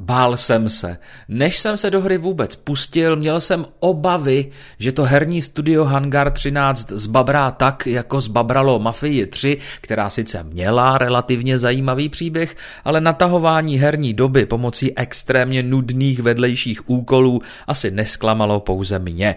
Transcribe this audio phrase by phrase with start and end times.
[0.00, 0.98] Bál jsem se.
[1.28, 6.32] Než jsem se do hry vůbec pustil, měl jsem obavy, že to herní studio Hangar
[6.32, 13.78] 13 zbabrá tak, jako zbabralo Mafii 3, která sice měla relativně zajímavý příběh, ale natahování
[13.78, 19.36] herní doby pomocí extrémně nudných vedlejších úkolů asi nesklamalo pouze mě.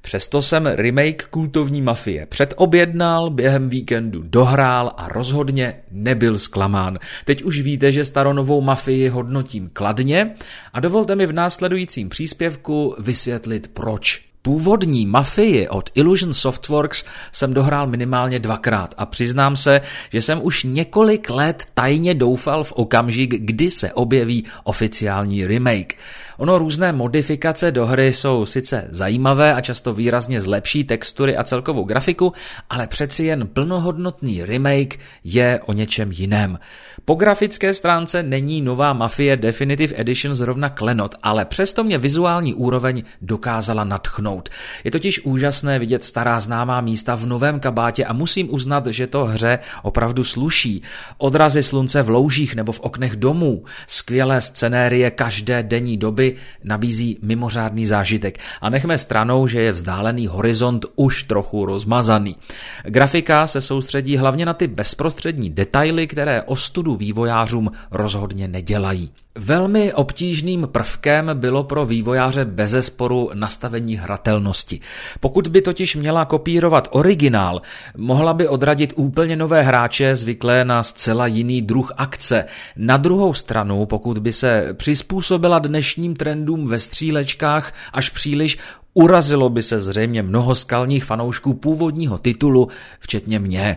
[0.00, 6.98] Přesto jsem remake kultovní mafie předobjednal, během víkendu dohrál a rozhodně nebyl zklamán.
[7.24, 10.34] Teď už víte, že staronovou mafii hodnotím kladně
[10.72, 14.29] a dovolte mi v následujícím příspěvku vysvětlit proč.
[14.42, 19.80] Původní mafii od Illusion Softworks jsem dohrál minimálně dvakrát a přiznám se,
[20.12, 25.96] že jsem už několik let tajně doufal v okamžik, kdy se objeví oficiální remake.
[26.40, 31.84] Ono různé modifikace do hry jsou sice zajímavé a často výrazně zlepší textury a celkovou
[31.84, 32.32] grafiku,
[32.70, 36.58] ale přeci jen plnohodnotný remake je o něčem jiném.
[37.04, 43.02] Po grafické stránce není nová Mafie Definitive Edition zrovna klenot, ale přesto mě vizuální úroveň
[43.22, 43.84] dokázala
[44.30, 44.48] natchnout.
[44.84, 49.24] Je totiž úžasné vidět stará známá místa v novém kabátě a musím uznat, že to
[49.24, 50.82] hře opravdu sluší.
[51.18, 57.86] Odrazy slunce v loužích nebo v oknech domů, skvělé scenérie každé denní doby nabízí mimořádný
[57.86, 58.38] zážitek.
[58.60, 62.36] A nechme stranou, že je vzdálený horizont už trochu rozmazaný.
[62.84, 69.10] Grafika se soustředí hlavně na ty bezprostřední detaily, které ostudu vývojářům rozhodně nedělají.
[69.38, 74.80] Velmi obtížným prvkem bylo pro vývojáře bezesporu nastavení hratelnosti.
[75.20, 77.62] Pokud by totiž měla kopírovat originál,
[77.96, 82.44] mohla by odradit úplně nové hráče zvyklé na zcela jiný druh akce.
[82.76, 88.58] Na druhou stranu, pokud by se přizpůsobila dnešním trendům ve střílečkách až příliš,
[88.94, 92.68] urazilo by se zřejmě mnoho skalních fanoušků původního titulu,
[93.00, 93.76] včetně mě.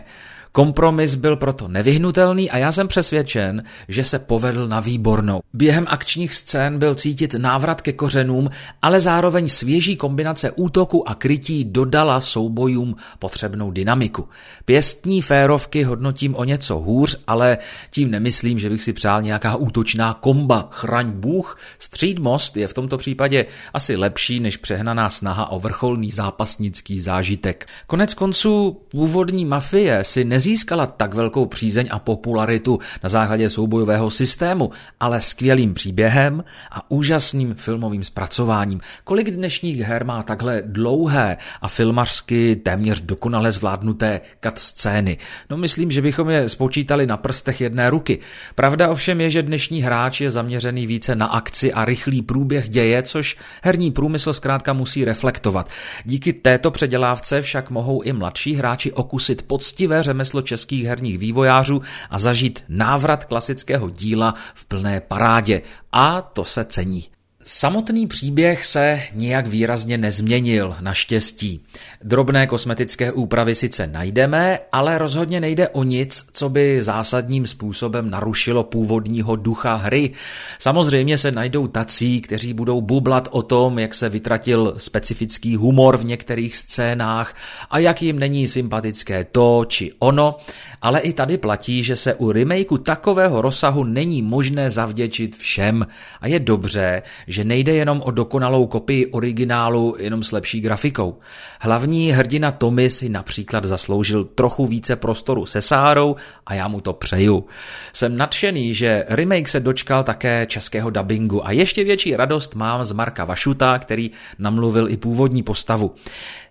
[0.56, 5.40] Kompromis byl proto nevyhnutelný a já jsem přesvědčen, že se povedl na výbornou.
[5.52, 8.50] Během akčních scén byl cítit návrat ke kořenům,
[8.82, 14.28] ale zároveň svěží kombinace útoku a krytí dodala soubojům potřebnou dynamiku.
[14.64, 17.58] Pěstní férovky hodnotím o něco hůř, ale
[17.90, 20.68] tím nemyslím, že bych si přál nějaká útočná komba.
[20.70, 26.10] Chraň Bůh, Street Most je v tomto případě asi lepší než přehnaná snaha o vrcholný
[26.10, 27.66] zápasnický zážitek.
[27.86, 34.10] Konec konců původní mafie si nez nezískala tak velkou přízeň a popularitu na základě soubojového
[34.10, 38.80] systému, ale skvělým příběhem a úžasným filmovým zpracováním.
[39.04, 45.18] Kolik dnešních her má takhle dlouhé a filmařsky téměř dokonale zvládnuté cut scény?
[45.50, 48.18] No myslím, že bychom je spočítali na prstech jedné ruky.
[48.54, 53.02] Pravda ovšem je, že dnešní hráč je zaměřený více na akci a rychlý průběh děje,
[53.02, 55.70] což herní průmysl zkrátka musí reflektovat.
[56.04, 61.82] Díky této předělávce však mohou i mladší hráči okusit poctivé řemeslo řemeslo českých herních vývojářů
[62.10, 65.62] a zažít návrat klasického díla v plné parádě.
[65.92, 67.13] A to se cení.
[67.46, 71.60] Samotný příběh se nijak výrazně nezměnil, naštěstí.
[72.02, 78.64] Drobné kosmetické úpravy sice najdeme, ale rozhodně nejde o nic, co by zásadním způsobem narušilo
[78.64, 80.10] původního ducha hry.
[80.58, 86.04] Samozřejmě se najdou tací, kteří budou bublat o tom, jak se vytratil specifický humor v
[86.04, 87.34] některých scénách
[87.70, 90.36] a jak jim není sympatické to či ono,
[90.82, 95.86] ale i tady platí, že se u remakeu takového rozsahu není možné zavděčit všem
[96.20, 97.02] a je dobře,
[97.34, 101.18] že nejde jenom o dokonalou kopii originálu jenom s lepší grafikou.
[101.60, 106.92] Hlavní hrdina Tommy si například zasloužil trochu více prostoru se Sárou a já mu to
[106.92, 107.44] přeju.
[107.92, 112.92] Jsem nadšený, že remake se dočkal také českého dubbingu a ještě větší radost mám z
[112.92, 115.94] Marka Vašuta, který namluvil i původní postavu.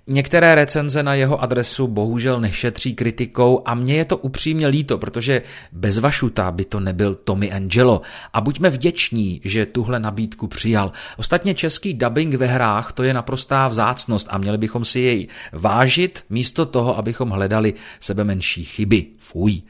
[0.07, 5.41] Některé recenze na jeho adresu bohužel nešetří kritikou a mně je to upřímně líto, protože
[5.71, 8.01] bez Vašuta by to nebyl Tommy Angelo.
[8.33, 10.91] A buďme vděční, že tuhle nabídku přijal.
[11.17, 16.23] Ostatně český dubbing ve hrách to je naprostá vzácnost a měli bychom si jej vážit
[16.29, 19.05] místo toho, abychom hledali sebe menší chyby.
[19.17, 19.61] Fuj.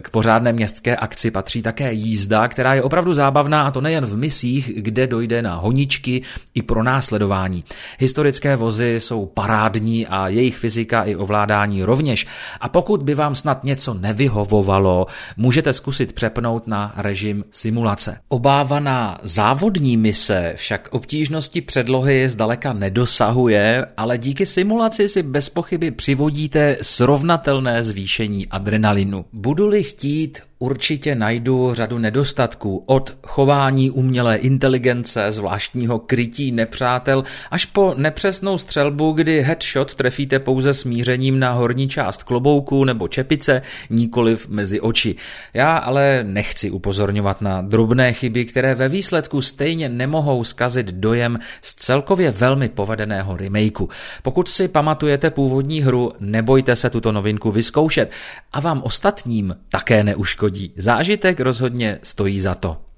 [0.00, 4.16] K pořádné městské akci patří také jízda, která je opravdu zábavná a to nejen v
[4.16, 6.22] misích, kde dojde na honičky
[6.54, 7.64] i pro následování.
[7.98, 12.26] Historické vozy jsou parádní a jejich fyzika i ovládání rovněž.
[12.60, 15.06] A pokud by vám snad něco nevyhovovalo,
[15.36, 18.18] můžete zkusit přepnout na režim simulace.
[18.28, 26.76] Obávaná závodní mise však obtížnosti předlohy zdaleka nedosahuje, ale díky simulaci si bez pochyby přivodíte
[26.82, 29.24] srovnatelné zvýšení adrenalinu.
[29.32, 37.94] Budu-li chtít určitě najdu řadu nedostatků, od chování umělé inteligence, zvláštního krytí nepřátel, až po
[37.96, 44.80] nepřesnou střelbu, kdy headshot trefíte pouze smířením na horní část klobouku nebo čepice, nikoliv mezi
[44.80, 45.16] oči.
[45.54, 51.74] Já ale nechci upozorňovat na drobné chyby, které ve výsledku stejně nemohou zkazit dojem z
[51.74, 53.88] celkově velmi povedeného remakeu.
[54.22, 58.10] Pokud si pamatujete původní hru, nebojte se tuto novinku vyzkoušet
[58.52, 60.49] a vám ostatním také neuškodí.
[60.76, 62.89] Zážitek rozhodně stojí za to.